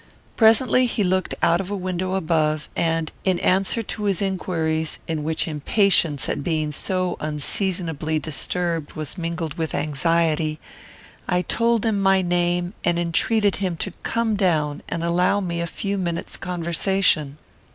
[0.35, 5.23] Presently he looked out of a window above, and, in answer to his inquiries, in
[5.23, 10.59] which impatience at being so unseasonably disturbed was mingled with anxiety,
[11.27, 15.67] I told him my name, and entreated him to come down and allow me a
[15.67, 17.37] few minutes' conversation.